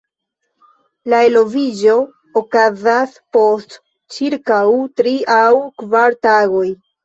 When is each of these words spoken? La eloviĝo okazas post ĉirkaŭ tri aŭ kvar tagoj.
La 1.13 1.19
eloviĝo 1.27 1.97
okazas 2.41 3.15
post 3.39 3.77
ĉirkaŭ 4.19 4.61
tri 4.99 5.17
aŭ 5.39 5.49
kvar 5.85 6.21
tagoj. 6.27 6.69